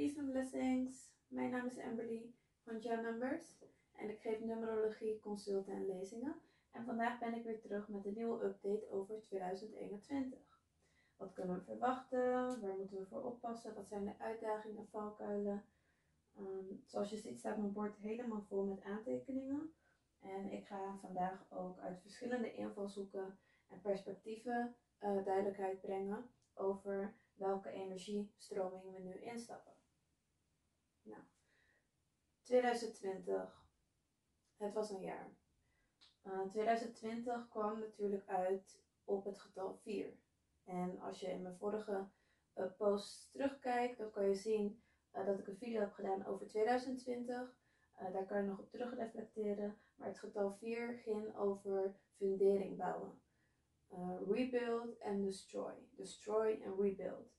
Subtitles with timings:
[0.00, 1.10] Peace and blessings.
[1.28, 3.58] Mijn naam is Amberly van Jan Numbers
[3.92, 6.40] en ik geef numerologie, consulten en lezingen.
[6.70, 10.38] En vandaag ben ik weer terug met een nieuwe update over 2021.
[11.16, 12.60] Wat kunnen we verwachten?
[12.60, 13.74] Waar moeten we voor oppassen?
[13.74, 15.64] Wat zijn de uitdagingen, valkuilen?
[16.38, 19.72] Um, zoals je ziet staat mijn bord helemaal vol met aantekeningen.
[20.20, 23.38] En ik ga vandaag ook uit verschillende invalshoeken
[23.68, 29.69] en perspectieven uh, duidelijkheid brengen over welke energiestroming we nu instappen.
[31.10, 31.22] Nou,
[32.42, 33.66] 2020,
[34.56, 35.36] het was een jaar.
[36.22, 40.18] Uh, eh, 2020 kwam natuurlijk uit op het getal 4.
[40.64, 42.08] En als je in mijn vorige
[42.56, 44.82] uh, post terugkijkt, dan kan je zien
[45.14, 47.58] uh, dat ik een video heb gedaan over 2020.
[48.12, 49.78] daar kan je nog op terug reflecteren.
[49.94, 53.22] Maar het getal 4 ging over fundering bouwen.
[54.28, 55.74] rebuild en destroy.
[55.90, 57.38] Destroy en rebuild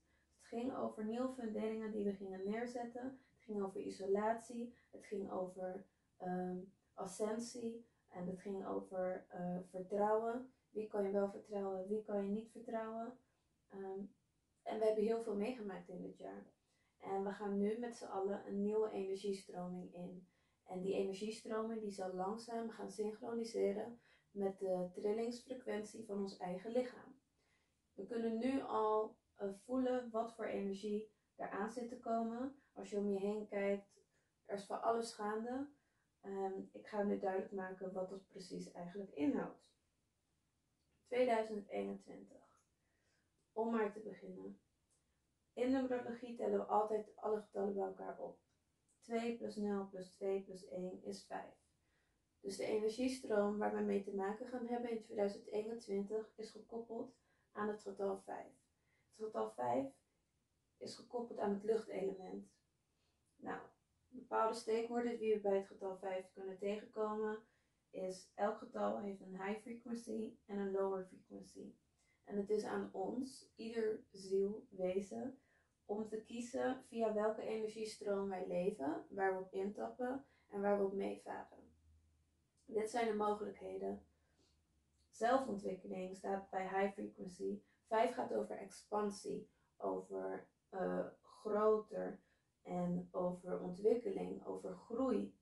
[0.52, 3.21] ging over nieuwe funderingen die we gingen neerzetten.
[3.42, 4.74] Het ging over isolatie.
[4.90, 5.86] Het ging over
[6.22, 7.86] um, ascensie.
[8.08, 10.52] En het ging over uh, vertrouwen.
[10.70, 13.18] Wie kan je wel vertrouwen, wie kan je niet vertrouwen.
[13.74, 14.14] Um,
[14.62, 16.46] en we hebben heel veel meegemaakt in dit jaar.
[16.98, 20.28] En we gaan nu met z'n allen een nieuwe energiestroming in.
[20.64, 27.20] En die energiestroming die zal langzaam gaan synchroniseren met de trillingsfrequentie van ons eigen lichaam.
[27.94, 32.62] We kunnen nu al uh, voelen wat voor energie eraan zit te komen.
[32.72, 34.00] Als je om je heen kijkt,
[34.44, 35.68] er is van alles gaande.
[36.22, 39.70] Um, ik ga nu duidelijk maken wat dat precies eigenlijk inhoudt.
[41.06, 42.36] 2021.
[43.52, 44.60] Om maar te beginnen.
[45.52, 48.38] In numerologie tellen we altijd alle getallen bij elkaar op.
[49.00, 51.44] 2 plus 0 plus 2 plus 1 is 5.
[52.40, 57.14] Dus de energiestroom waar we mee te maken gaan hebben in 2021 is gekoppeld
[57.52, 58.46] aan het getal 5.
[59.08, 60.01] Het getal 5
[60.82, 62.50] is gekoppeld aan het luchtelement.
[63.36, 63.60] Nou,
[64.08, 67.42] bepaalde steekwoorden die we bij het getal 5 kunnen tegenkomen
[67.90, 71.74] is elk getal heeft een high frequency en een lower frequency.
[72.24, 75.38] En het is aan ons, ieder ziel, wezen,
[75.84, 80.84] om te kiezen via welke energiestroom wij leven, waar we op intappen en waar we
[80.84, 81.70] op meevaren.
[82.64, 84.06] Dit zijn de mogelijkheden.
[85.10, 87.62] Zelfontwikkeling staat bij high frequency
[87.92, 92.20] Vijf gaat over expansie, over uh, groter
[92.62, 95.38] en over ontwikkeling, over groei.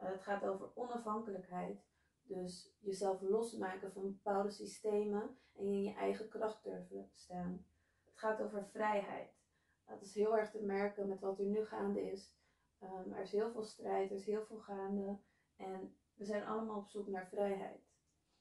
[0.00, 1.86] Uh, het gaat over onafhankelijkheid.
[2.22, 7.66] Dus jezelf losmaken van bepaalde systemen en in je eigen kracht durven staan.
[8.04, 9.42] Het gaat over vrijheid.
[9.84, 12.36] Dat is heel erg te merken met wat er nu gaande is.
[12.82, 15.18] Um, er is heel veel strijd, er is heel veel gaande.
[15.56, 17.80] En we zijn allemaal op zoek naar vrijheid.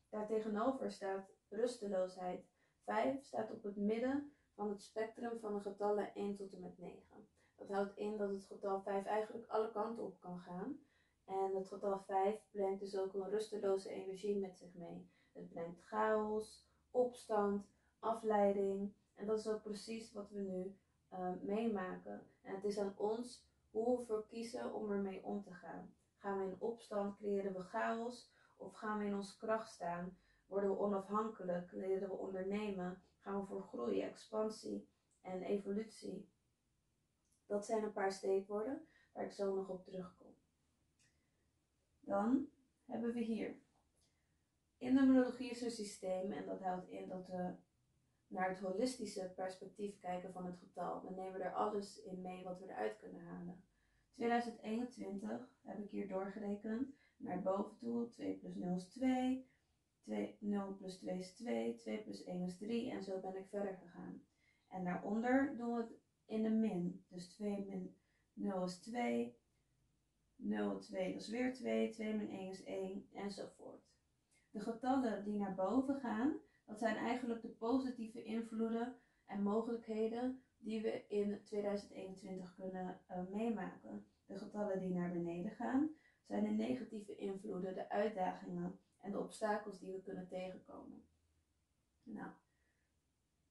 [0.10, 2.46] Daartegenover staat rusteloosheid,
[2.84, 6.78] 5 staat op het midden van het spectrum van de getallen 1 tot en met
[6.78, 7.28] 9.
[7.56, 10.80] Dat houdt in dat het getal 5 eigenlijk alle kanten op kan gaan.
[11.26, 15.10] En het getal 5 brengt dus ook een rusteloze energie met zich mee.
[15.32, 17.66] Het brengt chaos, opstand,
[18.00, 18.94] afleiding.
[19.16, 20.76] En dat is ook precies wat we nu
[21.14, 22.28] uh, meemaken.
[22.42, 25.94] En het is aan ons hoe we voor kiezen om ermee om te gaan.
[26.18, 30.18] Gaan we in opstand, creëren we chaos of gaan we in onze kracht staan?
[30.46, 31.72] Worden we onafhankelijk?
[31.72, 33.02] Leren we ondernemen?
[33.24, 34.88] Gaan voor groei, expansie
[35.22, 36.30] en evolutie?
[37.46, 40.36] Dat zijn een paar steekwoorden waar ik zo nog op terugkom.
[42.00, 42.50] Dan
[42.86, 43.56] hebben we hier.
[44.78, 47.56] In de numerologie is een systeem en dat houdt in dat we
[48.28, 51.04] naar het holistische perspectief kijken van het getal.
[51.04, 53.64] We nemen er alles in mee wat we eruit kunnen halen.
[54.14, 58.10] 2021 heb ik hier doorgerekend naar boven toe.
[58.10, 59.52] 2 plus 0 is 2.
[60.04, 63.48] 2, 0 plus 2 is 2, 2 plus 1 is 3 en zo ben ik
[63.50, 64.24] verder gegaan.
[64.68, 65.94] En daaronder doen we het
[66.26, 67.06] in de min.
[67.08, 67.96] Dus 2 min
[68.34, 69.38] 0 is 2,
[70.36, 73.92] 0, 2 is weer 2, 2 min 1 is 1 enzovoort.
[74.52, 80.82] De getallen die naar boven gaan, dat zijn eigenlijk de positieve invloeden en mogelijkheden die
[80.82, 84.06] we in 2021 kunnen uh, meemaken.
[84.26, 85.90] De getallen die naar beneden gaan,
[86.24, 91.06] zijn de negatieve invloeden, de uitdagingen en de obstakels die we kunnen tegenkomen.
[92.04, 92.32] Nou,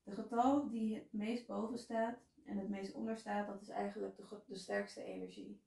[0.02, 4.16] de getal die het meest boven staat en het meest onder staat, dat is eigenlijk
[4.16, 5.62] de, de sterkste energie.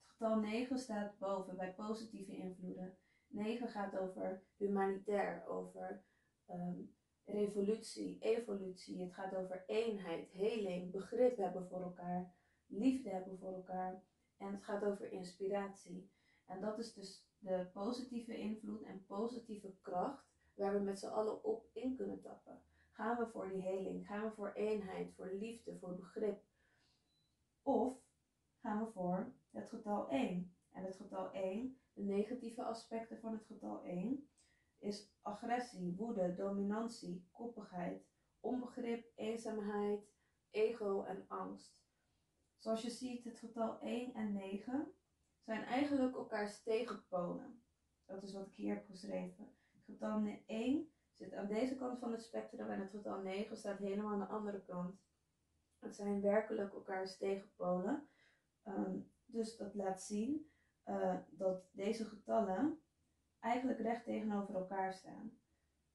[0.00, 2.98] Het getal 9 staat boven bij positieve invloeden.
[3.26, 6.04] 9 gaat over humanitair, over
[6.50, 6.94] um,
[7.24, 9.00] revolutie, evolutie.
[9.00, 12.34] Het gaat over eenheid, heling, begrip hebben voor elkaar,
[12.66, 14.02] liefde hebben voor elkaar.
[14.36, 16.10] En het gaat over inspiratie.
[16.44, 21.44] En dat is dus de positieve invloed en positieve kracht waar we met z'n allen
[21.44, 22.62] op in kunnen tappen.
[22.90, 24.06] Gaan we voor die heling?
[24.06, 26.42] Gaan we voor eenheid, voor liefde, voor begrip?
[27.62, 27.98] Of
[28.60, 30.54] gaan we voor het getal 1.
[30.70, 34.28] En het getal 1, de negatieve aspecten van het getal 1,
[34.78, 38.06] is agressie, woede, dominantie, koppigheid,
[38.40, 40.12] onbegrip, eenzaamheid,
[40.50, 41.78] ego en angst.
[42.58, 44.92] Zoals je ziet, het getal 1 en 9
[45.50, 47.62] zijn eigenlijk elkaars tegenpolen.
[48.06, 49.54] Dat is wat ik hier heb geschreven.
[49.84, 54.12] Getal 1 zit aan deze kant van het spectrum en het getal 9 staat helemaal
[54.12, 55.00] aan de andere kant.
[55.78, 58.08] Het zijn werkelijk elkaars tegenpolen.
[58.62, 60.50] Ehm, dus dat laat zien
[60.86, 62.80] uh, dat deze getallen
[63.40, 65.38] eigenlijk recht tegenover elkaar staan.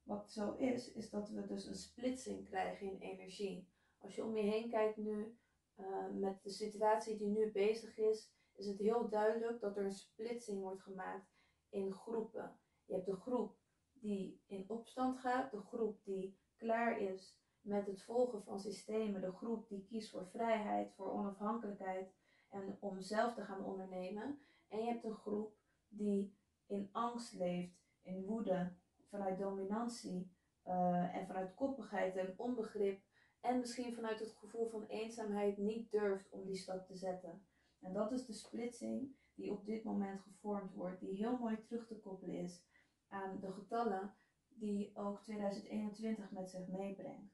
[0.04, 3.70] Wat zo is, is dat we dus een splitsing krijgen in energie.
[3.98, 5.38] Als je om je heen kijkt nu,
[5.76, 9.92] uh, met de situatie die nu bezig is, is het heel duidelijk dat er een
[9.92, 11.34] splitsing wordt gemaakt
[11.70, 12.60] in groepen.
[12.86, 13.58] Je hebt de groep
[13.92, 19.32] die in opstand gaat, de groep die klaar is met het volgen van systemen, de
[19.32, 22.14] groep die kiest voor vrijheid, voor onafhankelijkheid
[22.50, 24.40] en om zelf te gaan ondernemen.
[24.68, 25.56] En je hebt een groep
[25.88, 28.74] die in angst leeft, in woede,
[29.10, 30.32] vanuit dominantie
[30.68, 33.02] uh, en vanuit koppigheid en onbegrip
[33.42, 37.46] en misschien vanuit het gevoel van eenzaamheid niet durft om die stap te zetten.
[37.86, 41.88] En dat is de splitsing die op dit moment gevormd wordt, die heel mooi terug
[41.88, 42.64] te koppelen is
[43.08, 44.16] aan de getallen
[44.48, 47.34] die ook 2021 met zich meebrengt.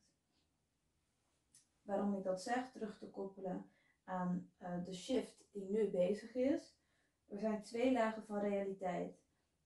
[1.82, 3.70] Waarom ik dat zeg, terug te koppelen
[4.04, 6.80] aan uh, de shift die nu bezig is.
[7.28, 9.22] Er zijn twee lagen van realiteit.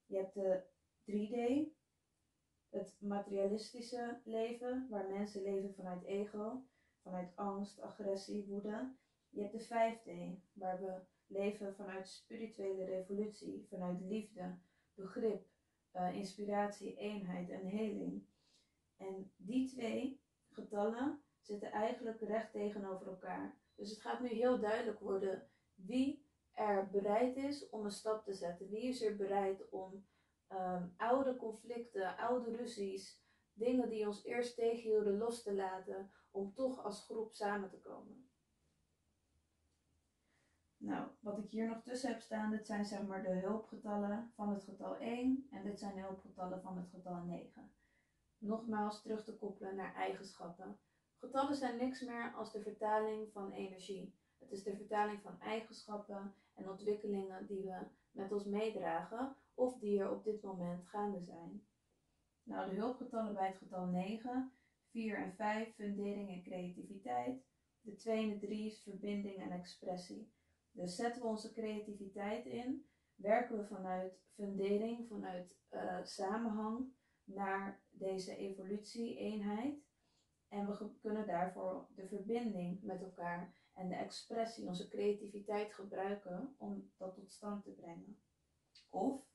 [0.05, 0.63] Je hebt de
[1.11, 1.67] 3D,
[2.69, 6.65] het materialistische leven, waar mensen leven vanuit ego,
[7.01, 8.95] vanuit angst, agressie, woede.
[9.35, 14.57] Je hebt de 5D, waar we leven vanuit spirituele revolutie, vanuit liefde,
[14.93, 15.47] begrip,
[15.93, 18.25] uh, inspiratie, eenheid en heling.
[18.97, 23.57] En die twee getallen zitten eigenlijk recht tegenover elkaar.
[23.75, 28.33] Dus het gaat nu heel duidelijk worden wie er bereid is om een stap te
[28.33, 28.69] zetten.
[28.69, 30.05] Wie is er bereid om
[30.51, 33.23] um, oude conflicten, oude ruzies,
[33.53, 38.24] dingen die ons eerst tegenhielden los te laten, om toch als groep samen te komen.
[40.85, 44.49] Nou, wat ik hier nog tussen heb staan, dit zijn zeg maar de hulpgetallen van
[44.49, 47.71] het getal 1 en dit zijn de hulpgetallen van het getal 9.
[48.37, 50.77] Nogmaals terug te koppelen naar eigenschappen.
[51.19, 54.15] Getallen zijn niks meer als de vertaling van energie.
[54.37, 57.79] Het is de vertaling van eigenschappen en ontwikkelingen die we
[58.11, 61.65] met ons meedragen of die er op dit moment gaande zijn.
[62.43, 64.51] Nou, de hulpgetallen bij het getal 9,
[64.89, 67.45] 4 en 5, fundering en creativiteit.
[67.81, 70.33] De 2 en de 3 is verbinding en expressie.
[70.75, 72.85] Dus zetten we onze creativiteit in,
[73.15, 76.93] werken we vanuit fundering, vanuit uh, samenhang
[77.23, 79.83] naar deze evolutie, eenheid.
[80.47, 86.91] En we kunnen daarvoor de verbinding met elkaar en de expressie, onze creativiteit gebruiken om
[86.97, 88.19] dat tot stand te brengen.
[88.89, 89.25] Of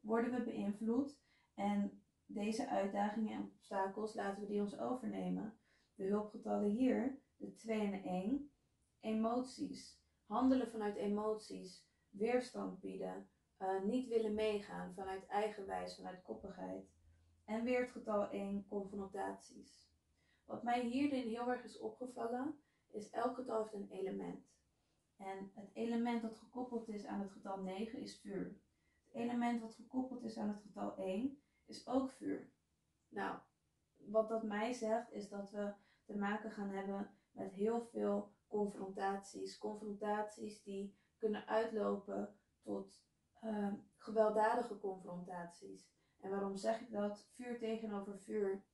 [0.00, 1.20] worden we beïnvloed
[1.54, 5.58] en deze uitdagingen en obstakels laten we die ons overnemen.
[5.94, 8.52] De hulpgetallen hier, de 2 en de 1,
[9.00, 9.99] emoties,
[10.30, 13.28] handelen vanuit emoties, weerstand bieden,
[13.58, 16.90] uh, niet willen meegaan vanuit eigenwijs, vanuit koppigheid.
[17.44, 19.90] En weer het getal 1, confrontaties.
[20.44, 22.60] Wat mij hierin heel erg is opgevallen,
[22.90, 24.46] is elk getal heeft een element.
[25.16, 28.60] En het element dat gekoppeld is aan het getal 9 is vuur.
[29.04, 32.50] Het element wat gekoppeld is aan het getal 1 is ook vuur.
[33.08, 33.38] Nou,
[33.96, 35.72] wat dat mij zegt is dat we
[36.04, 39.58] te maken gaan hebben met heel veel confrontaties.
[39.58, 43.02] Confrontaties die kunnen uitlopen tot
[43.44, 45.88] uh, gewelddadige confrontaties.
[46.20, 47.28] En waarom zeg ik dat?
[47.32, 48.64] Vuur tegenover vuur.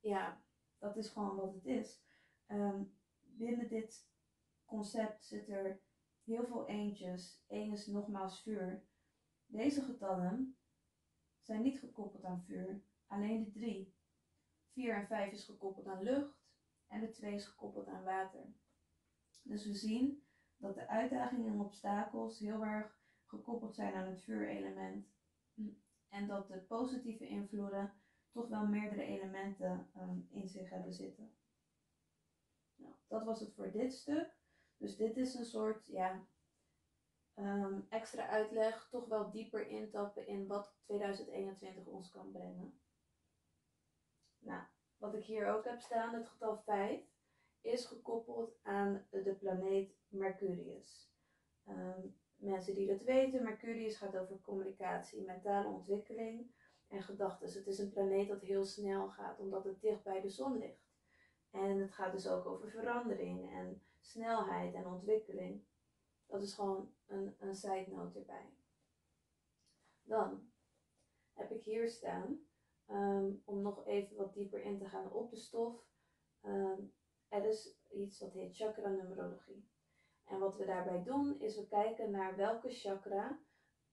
[0.00, 0.42] Ja,
[0.78, 2.02] dat is gewoon wat het is.
[2.46, 4.08] Um, binnen dit
[4.64, 5.80] concept zit er
[6.24, 7.44] heel veel eentjes.
[7.48, 8.84] Eén is nogmaals vuur.
[9.46, 10.56] Deze getallen
[11.40, 13.94] zijn niet gekoppeld aan vuur, alleen de drie.
[14.72, 16.43] 4 en 5 is gekoppeld aan lucht
[16.94, 18.54] en de 2 is gekoppeld aan water.
[19.42, 25.06] Dus we zien dat de uitdagingen en obstakels heel erg gekoppeld zijn aan het vuurelement.
[26.08, 27.92] En dat de positieve invloeden
[28.30, 31.36] toch wel meerdere elementen um, in zich hebben zitten.
[32.76, 34.36] Nou, dat was het voor dit stuk.
[34.76, 36.26] Dus dit is een soort ja,
[37.34, 42.80] um, extra uitleg, toch wel dieper intappen in wat 2021 ons kan brengen.
[44.38, 44.62] Nou,
[45.04, 47.00] wat ik hier ook heb staan, het getal 5,
[47.60, 51.12] is gekoppeld aan de planeet Mercurius.
[51.68, 56.50] Um, mensen die dat weten, Mercurius gaat over communicatie, mentale ontwikkeling
[56.88, 57.52] en gedachten.
[57.52, 60.92] Het is een planeet dat heel snel gaat, omdat het dicht bij de zon ligt.
[61.50, 65.64] En het gaat dus ook over verandering en snelheid en ontwikkeling.
[66.26, 68.52] Dat is gewoon een, een side note erbij.
[70.02, 70.50] Dan
[71.32, 72.46] heb ik hier staan,
[72.86, 73.23] ehm,
[74.34, 75.84] dieper in te gaan op de stof.
[76.42, 76.92] Um,
[77.28, 79.68] er is iets wat heet chakra numerologie.
[80.24, 83.38] En wat we daarbij doen, is we kijken naar welke chakra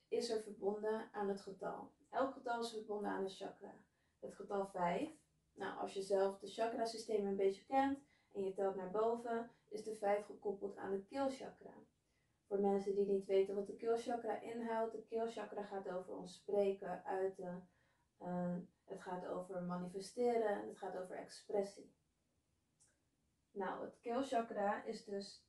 [0.07, 1.91] is er verbonden aan het getal.
[2.09, 3.73] Elk getal is verbonden aan een chakra.
[4.19, 5.09] Het getal 5,
[5.53, 7.99] nou als je zelf de chakrasysteem een beetje kent
[8.31, 11.73] en je telt naar boven, is de 5 gekoppeld aan de keelchakra.
[12.47, 17.05] Voor mensen die niet weten wat de keelchakra inhoudt, de keelchakra gaat over ons spreken,
[17.05, 17.69] uiten.
[18.21, 18.55] Uh,
[18.91, 21.93] het gaat over manifesteren en het gaat over expressie.
[23.51, 25.45] Nou, het keelchakra is dus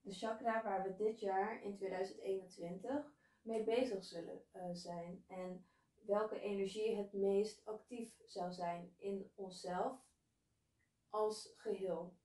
[0.00, 5.24] de chakra waar we dit jaar in 2021 mee bezig zullen uh, zijn.
[5.26, 5.66] En
[6.06, 10.08] welke energie het meest actief zou zijn in onszelf
[11.08, 12.18] als geheel.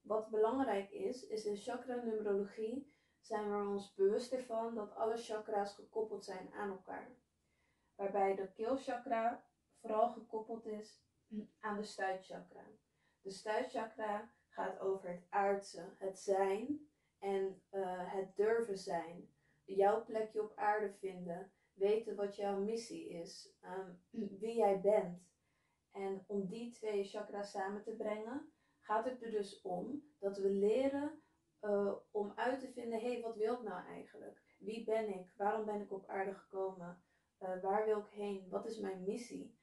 [0.00, 6.24] Wat belangrijk is, is in chakra-numerologie zijn we ons bewust ervan dat alle chakra's gekoppeld
[6.24, 7.21] zijn aan elkaar.
[8.02, 9.44] Waarbij de keelchakra
[9.80, 11.04] vooral gekoppeld is
[11.60, 12.64] aan de stuitchakra.
[13.20, 19.28] De stuitchakra gaat over het aardse, het zijn en uh, het durven zijn.
[19.64, 24.00] Jouw plekje op aarde vinden, weten wat jouw missie is, um,
[24.40, 25.30] wie jij bent.
[25.90, 30.50] En om die twee chakras samen te brengen, gaat het er dus om dat we
[30.50, 31.22] leren
[31.60, 34.42] uh, om uit te vinden, hé, hey, wat wil ik nou eigenlijk?
[34.58, 35.32] Wie ben ik?
[35.36, 37.02] Waarom ben ik op aarde gekomen?
[37.42, 38.48] Uh, waar wil ik heen?
[38.48, 39.54] Wat is mijn missie?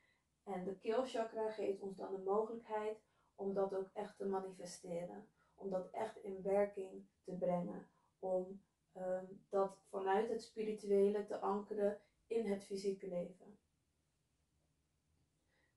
[0.43, 2.97] En de keelchakra geeft ons dan de mogelijkheid
[3.35, 5.27] om dat ook echt te manifesteren.
[5.55, 7.89] Om dat echt in werking te brengen.
[8.19, 8.61] Om
[8.95, 13.57] um, dat vanuit het spirituele te ankeren in het fysieke leven.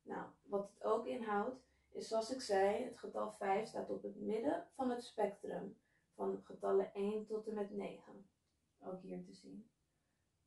[0.03, 4.17] Nou, wat het ook inhoudt, is zoals ik zei, het getal 5 staat op het
[4.21, 5.77] midden van het spectrum
[6.15, 8.29] van getallen 1 tot en met 9.
[8.79, 9.72] Ook hier te zien.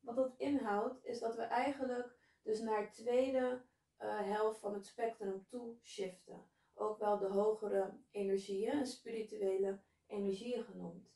[0.06, 3.62] Wat dat inhoudt, is dat we eigenlijk dus naar het tweede
[3.98, 6.44] uh, helft van het spectrum toe shiften.
[6.74, 11.10] Ook wel de hogere energieën en spirituele energieën genoemd.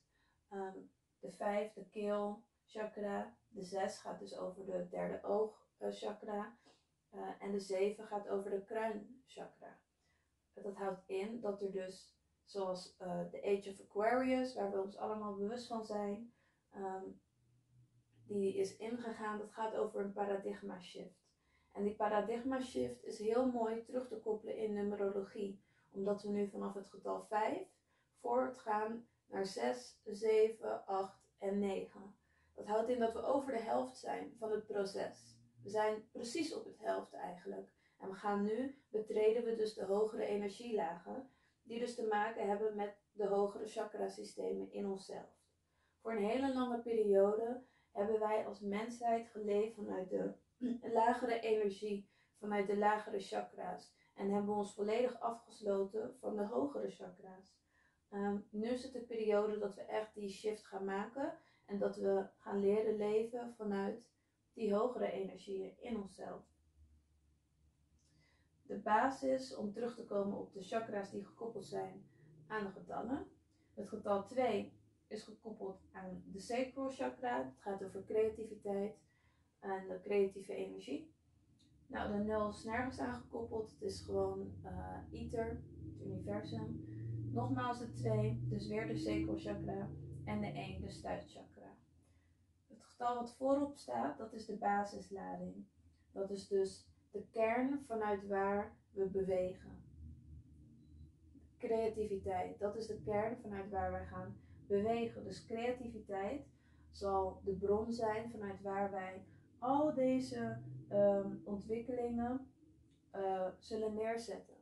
[0.51, 3.37] Um, de 5, de keel chakra.
[3.49, 6.59] De 6 gaat dus over de derde oog uh, chakra.
[7.15, 9.81] Uh, en de 7 gaat over de kruin chakra
[10.63, 12.97] dat houdt in dat er dus, zoals
[13.31, 16.33] de Age of Aquarius, waar we ons allemaal bewust van zijn,
[16.77, 17.21] um,
[18.39, 19.39] die is ingegaan.
[19.39, 21.29] Dat gaat over een paradigma shift.
[21.73, 25.61] En die paradigma shift is heel mooi terug te koppelen in numerologie,
[25.91, 27.59] omdat we nu vanaf het getal 5
[28.21, 32.15] voortgaan naar 6, 7, 8 en 9.
[32.55, 35.39] Dat houdt in dat we over de helft zijn van het proces.
[35.63, 37.69] We zijn precies op het helft eigenlijk.
[37.99, 41.31] En we gaan nu, betreden we dus de hogere energielagen,
[41.63, 45.39] die dus te maken hebben met de hogere chakrasystemen in onszelf.
[46.01, 50.35] Voor een hele lange periode hebben wij als mensheid geleefd vanuit de
[50.99, 53.93] lagere energie, vanuit de lagere chakra's.
[54.15, 57.59] En hebben we ons volledig afgesloten van de hogere chakra's.
[58.13, 61.97] Um, nu is het de periode dat we echt die shift gaan maken en dat
[61.97, 64.11] we gaan leren leven vanuit
[64.53, 66.51] die hogere energieën in onszelf
[68.71, 72.07] de basis om terug te komen op de chakra's die gekoppeld zijn
[72.47, 73.27] aan de getallen.
[73.75, 74.73] Het getal 2
[75.11, 77.45] is gekoppeld aan de sacral chakra.
[77.45, 78.99] Het gaat over creativiteit
[79.61, 81.15] en de creatieve energie.
[81.87, 83.71] Nou, de 0 is nergens aangekoppeld.
[83.71, 86.85] Het is gewoon uh, ether, het universum.
[87.33, 89.89] Nogmaals de 2, dus weer de sacral chakra.
[90.25, 91.77] En de 1, de stuitchakra.
[92.67, 95.67] Het getal wat voorop staat, dat is de basislading.
[96.13, 99.83] Dat is dus de kern vanuit waar we bewegen.
[101.59, 104.37] Creativiteit, dat is de kern vanuit waar we gaan
[104.71, 105.25] bewegen.
[105.25, 106.47] Dus creativiteit
[106.91, 109.25] zal de bron zijn vanuit waar wij
[109.59, 110.59] al deze
[110.93, 112.53] um, ontwikkelingen
[113.15, 114.57] uh, zullen neerzetten.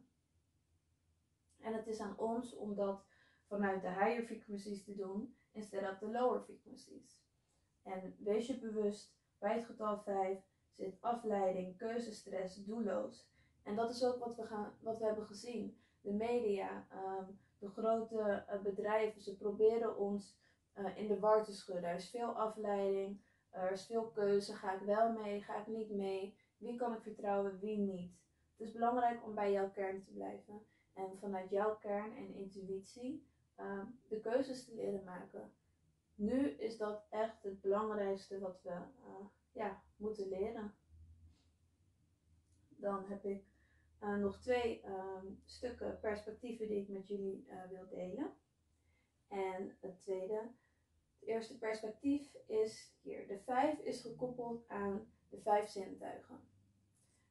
[1.60, 3.06] En het is aan ons om dat
[3.46, 7.22] vanuit de higher frequencies te doen, instead of de lower frequencies.
[7.82, 10.38] En wees je bewust bij het getal 5
[10.72, 13.30] zit afleiding, keuzestress, doelloos.
[13.62, 15.80] En dat is ook wat we, gaan, wat we hebben gezien.
[16.00, 20.38] De media, um, de grote uh, bedrijven, ze proberen ons
[20.78, 21.90] uh, in de war te schudden.
[21.90, 24.54] Er is veel afleiding, er is veel keuze.
[24.54, 26.36] Ga ik wel mee, ga ik niet mee?
[26.56, 28.12] Wie kan ik vertrouwen, wie niet?
[28.56, 30.66] Het is belangrijk om bij jouw kern te blijven.
[30.92, 33.26] En vanuit jouw kern en intuïtie
[33.60, 35.52] um, de keuzes te leren maken.
[36.14, 40.74] Nu is dat echt het belangrijkste wat we uh, ja, moeten leren.
[42.68, 43.44] Dan heb ik
[44.02, 48.33] uh, nog twee ehm, stukken perspectieven die ik met jullie uh, wil delen.
[49.28, 50.40] En het tweede,
[51.19, 53.26] het eerste perspectief is hier.
[53.26, 56.40] De vijf is gekoppeld aan de vijf zintuigen.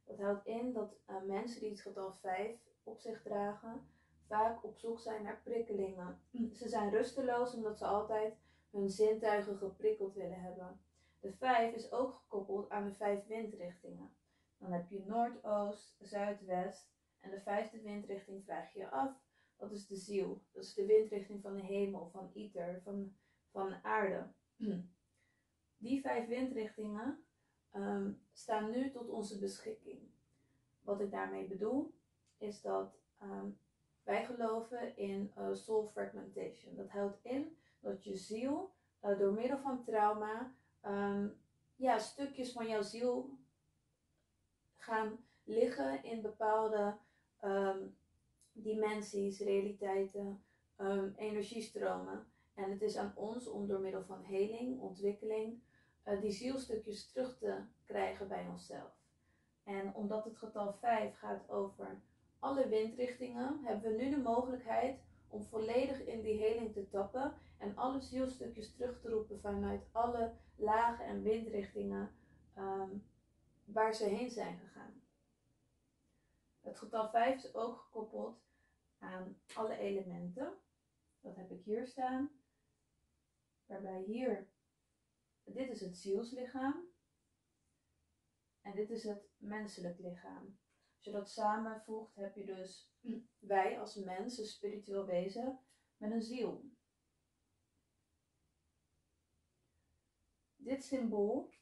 [0.03, 3.89] Dat houdt in dat uh, mensen die het getal vijf op zich dragen,
[4.27, 6.21] vaak op zoek zijn naar prikkelingen.
[6.53, 8.37] Ze zijn rusteloos omdat ze altijd
[8.69, 10.79] hun zintuigen geprikkeld willen hebben.
[11.19, 14.15] De vijf is ook gekoppeld aan de vijf windrichtingen.
[14.57, 19.25] Dan heb je noordoost, zuidwest en de vijfde windrichting vraag je af.
[19.55, 20.41] Wat is de ziel?
[20.51, 23.15] Dat is de windrichting van de hemel, van Iter, van,
[23.51, 24.27] van aarde.
[25.77, 27.23] Die vijf windrichtingen
[27.73, 30.01] um, staan nu tot onze beschikking.
[30.79, 31.93] Wat ik daarmee bedoel,
[32.37, 33.59] is dat um,
[34.03, 36.75] wij geloven in uh, soul fragmentation.
[36.75, 38.73] Dat houdt in dat je ziel
[39.03, 41.41] uh, door middel van trauma um,
[41.75, 43.36] ja, stukjes van jouw ziel
[44.87, 46.97] gaan liggen in bepaalde
[47.43, 47.97] um,
[48.51, 50.43] dimensies, realiteiten,
[50.77, 52.25] um, energiestromen.
[52.53, 55.61] En het is aan ons om door middel van heling, ontwikkeling,
[56.05, 58.91] uh, die zielstukjes terug te krijgen bij onszelf.
[59.63, 62.01] En omdat het getal 5 gaat over
[62.39, 67.77] alle windrichtingen, hebben we nu de mogelijkheid om volledig in die heling te tappen en
[67.77, 72.11] alle zielstukjes terug te roepen vanuit alle lagen en windrichtingen
[72.57, 73.03] um,
[73.67, 75.01] waar ze heen zijn gegaan.
[76.61, 78.41] Het getal 5 is ook gekoppeld
[78.97, 80.59] aan alle elementen.
[81.19, 82.31] Dat heb ik hier staan.
[83.65, 84.49] Waarbij hier,
[85.43, 86.87] dit is het zielslichaam.
[88.61, 90.59] En dit is het menselijk lichaam.
[90.95, 92.91] Als je dat samenvoegt, heb je dus
[93.53, 95.59] wij als mens, een spiritueel wezen,
[95.97, 96.71] met een ziel.
[100.55, 101.56] Dit symbool,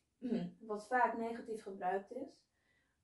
[0.59, 2.45] wat vaak negatief gebruikt is,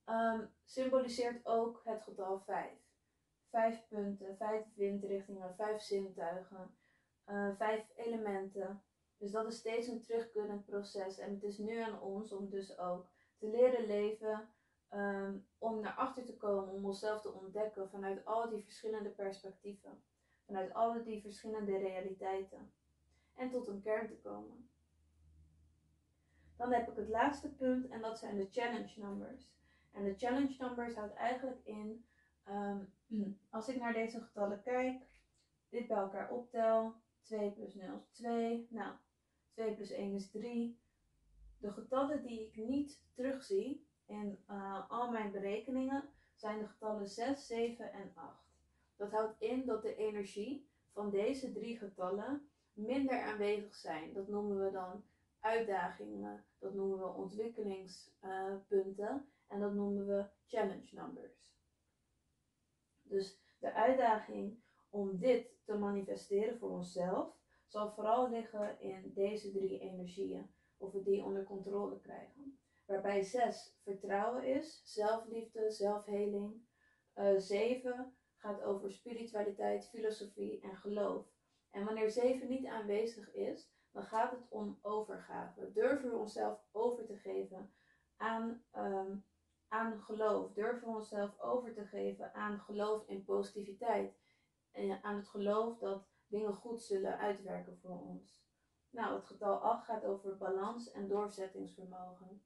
[0.06, 2.72] um, symboliseert ook het getal 5.
[3.50, 6.76] Vijf punten, vijf windrichtingen, vijf zintuigen,
[7.28, 8.84] uh, vijf elementen.
[9.18, 11.18] Dus dat is steeds een terugkerend proces.
[11.18, 14.50] En het is nu aan ons om dus ook te leren leven,
[14.94, 20.04] um, om naar achter te komen, om onszelf te ontdekken vanuit al die verschillende perspectieven,
[20.46, 22.74] vanuit alle die verschillende realiteiten.
[23.34, 24.70] En tot een kern te komen.
[26.62, 29.52] Dan heb ik het laatste punt en dat zijn de challenge numbers.
[29.92, 32.06] En de challenge numbers houdt eigenlijk in,
[32.50, 32.94] um,
[33.50, 35.04] als ik naar deze getallen kijk,
[35.70, 38.96] dit bij elkaar optel, 2 plus 0 is 2, nou,
[39.52, 40.80] 2 plus 1 is 3.
[41.58, 47.48] De getallen die ik niet terugzie in uh, al mijn berekeningen zijn de getallen 6,
[47.48, 48.52] 7 en 8.
[48.96, 54.14] Dat houdt in dat de energie van deze drie getallen minder aanwezig zijn.
[54.14, 55.04] Dat noemen we dan
[55.42, 61.56] uitdagingen, dat noemen we ontwikkelingspunten en dat noemen we challenge numbers.
[63.02, 69.80] Dus de uitdaging om dit te manifesteren voor onszelf zal vooral liggen in deze drie
[69.80, 72.60] energieën, of we die onder controle krijgen.
[72.86, 76.70] Waarbij zes vertrouwen is, zelfliefde, zelfheling.
[77.16, 81.26] Uh, zeven gaat over spiritualiteit, filosofie en geloof.
[81.70, 85.72] En wanneer zeven niet aanwezig is, dan gaat het om overgave.
[85.72, 87.74] Durven we onszelf over te geven
[88.18, 89.26] aan, um,
[89.68, 90.54] aan geloof?
[90.54, 94.20] Durven we onszelf over te geven aan geloof in positiviteit?
[94.72, 98.44] En aan het geloof dat dingen goed zullen uitwerken voor ons.
[98.90, 102.44] Nou, het getal 8 gaat over balans en doorzettingsvermogen.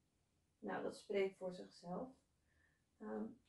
[0.60, 2.10] Nou, dat spreekt voor zichzelf.
[2.98, 3.40] Um,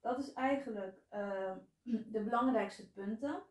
[0.00, 1.56] dat is eigenlijk uh,
[2.14, 3.42] de belangrijkste punten.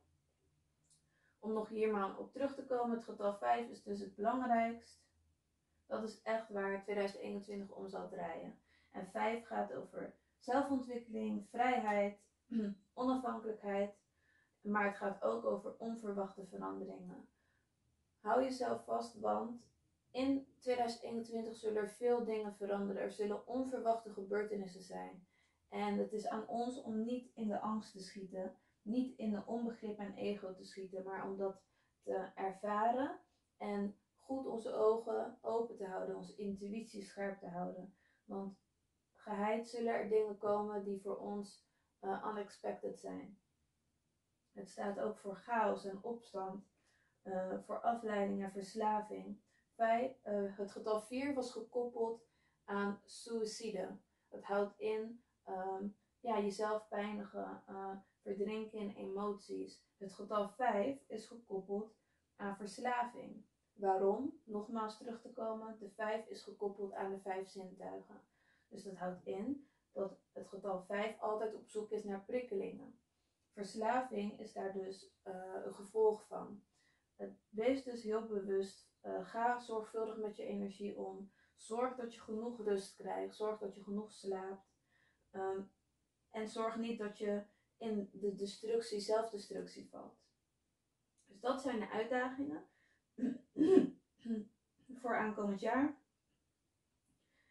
[1.43, 5.01] Om nog hier maar op terug te komen, het getal 5 is dus het belangrijkst.
[5.85, 8.59] Dat is echt waar 2021 om zal draaien.
[8.91, 12.19] En 5 gaat over zelfontwikkeling, vrijheid,
[12.93, 13.95] onafhankelijkheid.
[14.61, 17.27] Maar het gaat ook over onverwachte veranderingen.
[18.19, 19.61] Hou jezelf vast, want
[20.11, 23.01] in 2021 zullen er veel dingen veranderen.
[23.01, 25.27] Er zullen onverwachte gebeurtenissen zijn.
[25.69, 29.45] En het is aan ons om niet in de angst te schieten, niet in de
[29.45, 31.61] onbegrip en ego te schieten, maar om dat
[32.01, 33.19] te ervaren
[33.57, 37.95] en goed onze ogen open te houden, onze intuïtie scherp te houden.
[38.25, 38.57] Want
[39.13, 41.65] geheid zullen er dingen komen die voor ons
[42.01, 43.39] uh, unexpected zijn.
[44.51, 46.65] Het staat ook voor chaos en opstand,
[47.23, 49.41] uh, voor afleiding en verslaving.
[49.77, 52.25] Uh, het getal 4 was gekoppeld
[52.63, 53.97] aan suïcide.
[54.27, 57.63] Het houdt in um, ja, jezelf pijnigen,
[58.23, 59.83] verdrinken in emoties.
[59.97, 61.95] Het getal 5 is gekoppeld
[62.35, 63.45] aan verslaving.
[63.73, 64.41] Waarom?
[64.43, 68.21] Nogmaals terug te komen, de 5 is gekoppeld aan de vijf zintuigen.
[68.67, 72.99] Dus dat houdt in dat het getal 5 altijd op zoek is naar prikkelingen.
[73.51, 75.33] Verslaving is daar dus uh,
[75.65, 76.63] een gevolg van.
[77.49, 78.91] wees dus heel bewust.
[79.03, 81.31] Uh, ga zorgvuldig met je energie om.
[81.55, 83.35] Zorg dat je genoeg rust krijgt.
[83.35, 84.71] Zorg dat je genoeg slaapt.
[85.31, 85.71] Um,
[86.29, 87.43] en zorg niet dat je
[87.83, 90.21] in de destructie, zelfdestructie valt.
[91.25, 92.65] Dus dat zijn de uitdagingen
[95.01, 95.97] voor aankomend jaar.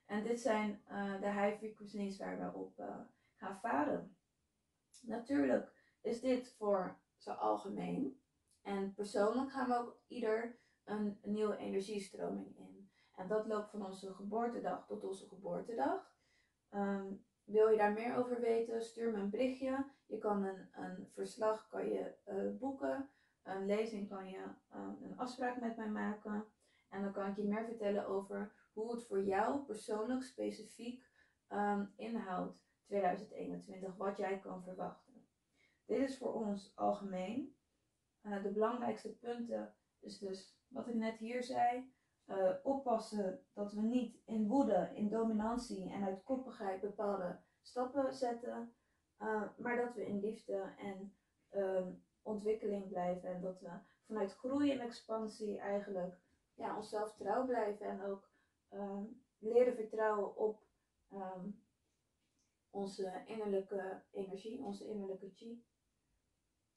[0.04, 3.00] En dit zijn uh, de high frequencies waar we op uh,
[3.34, 4.16] gaan varen.
[5.00, 8.20] Natuurlijk is dit voor zo algemeen.
[8.62, 12.90] En persoonlijk gaan we ook ieder een, nieuwe energiestroming in.
[13.14, 16.14] En dat loopt van onze geboortedag tot onze geboortedag.
[16.70, 18.82] Um, wil je daar meer over weten?
[18.82, 19.84] Stuur me een berichtje.
[20.06, 23.10] Je kan een, een verslag kan je, uh, boeken.
[23.42, 26.44] Een lezing kan je uh, een afspraak met mij maken.
[26.88, 31.06] En dan kan ik je meer vertellen over hoe het voor jou persoonlijk specifiek
[31.48, 33.96] um, inhoudt 2021.
[33.96, 35.26] Wat jij kan verwachten.
[35.84, 37.56] Dit is voor ons algemeen.
[38.22, 41.92] Uh, de belangrijkste punten is dus wat ik net hier zei.
[42.32, 48.74] Uh, oppassen dat we niet in woede, in dominantie en uit koppigheid bepaalde stappen zetten.
[49.18, 51.14] Uh, maar dat we in liefde en
[51.52, 51.86] uh,
[52.22, 53.28] ontwikkeling blijven.
[53.28, 53.70] En dat we
[54.06, 56.20] vanuit groei en expansie eigenlijk
[56.54, 57.86] ja, onszelf trouw blijven.
[57.86, 58.30] En ook
[58.68, 59.04] ehm,
[59.38, 60.62] leren vertrouwen op
[61.10, 61.50] ehm,
[62.70, 65.64] onze innerlijke energie, onze innerlijke chi.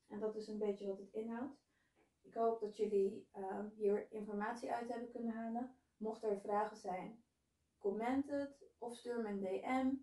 [0.07, 1.64] En dat is een beetje wat het inhoudt.
[2.25, 5.75] Ik hoop dat jullie uh, hier informatie uit hebben kunnen halen.
[5.97, 7.23] Mocht er vragen zijn,
[7.77, 9.93] comment het of stuur me een DM.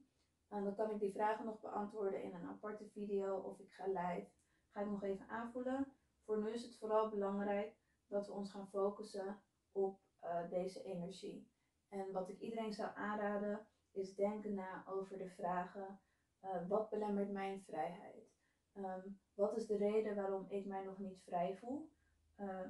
[0.49, 3.87] En dan kan ik die vragen nog beantwoorden in een aparte video of ik ga
[3.87, 4.31] live.
[4.71, 5.93] Ga ik nog even aanvoelen.
[6.25, 11.51] Voor nu is het vooral belangrijk dat we ons gaan focussen op uh, deze energie.
[11.89, 16.01] En wat ik iedereen zou aanraden is denken na over de vragen:
[16.45, 18.33] uh, wat belemmert mijn vrijheid?
[18.77, 21.91] Um, wat is de reden waarom ik mij nog niet vrij voel?
[22.43, 22.61] Uh,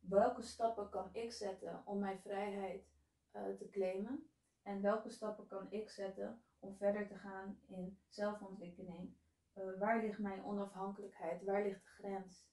[0.00, 2.92] welke stappen kan ik zetten om mijn vrijheid
[3.36, 4.30] uh, te claimen?
[4.62, 9.16] En welke stappen kan ik zetten om verder te gaan in zelfontwikkeling?
[9.54, 11.44] Uh, waar ligt mijn onafhankelijkheid?
[11.44, 12.48] Waar ligt de grens?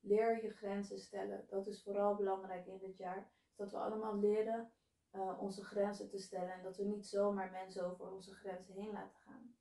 [0.00, 1.46] Leer je grenzen stellen.
[1.48, 3.30] Dat is vooral belangrijk in dit jaar.
[3.56, 4.70] Dat we allemaal leren
[5.38, 9.20] onze grenzen te stellen en dat we niet zomaar mensen over onze grenzen heen laten
[9.20, 9.54] gaan.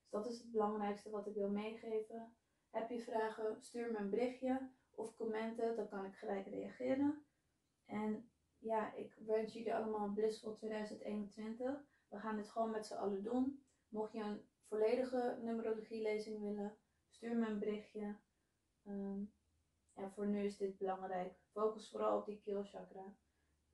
[0.00, 2.36] Dus dat is het belangrijkste wat ik wil meegeven.
[2.72, 7.24] Heb je vragen, stuur me een berichtje of commenten, dan kan ik gelijk reageren.
[7.86, 11.84] En ja, ik wens jullie allemaal een blissful 2021.
[12.08, 13.64] We gaan dit gewoon met z'n allen doen.
[13.88, 16.76] Mocht je een volledige numerologielezing willen,
[17.10, 18.16] stuur me een berichtje.
[18.86, 19.32] Um,
[19.94, 21.34] en voor nu is dit belangrijk.
[21.50, 23.14] Focus vooral op die keelchakra.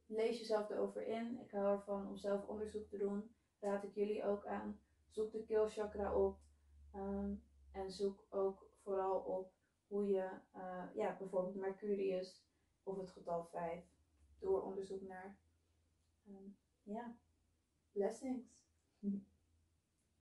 [0.07, 1.41] Lees jezelf erover in.
[1.41, 3.35] Ik hou ervan om zelf onderzoek te doen.
[3.59, 4.81] Raad ik jullie ook aan.
[5.09, 6.39] Zoek de keelchakra op.
[6.95, 9.53] Um, en zoek ook vooral op
[9.87, 12.43] hoe je uh, ja, bijvoorbeeld Mercurius
[12.83, 13.85] of het getal 5
[14.39, 15.37] door onderzoek naar
[16.29, 17.17] um, ja,
[17.93, 18.67] blessings.